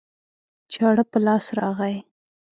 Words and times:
چاړه 0.71 1.03
په 1.11 1.17
لاس 1.25 1.45
راغی 1.57 1.97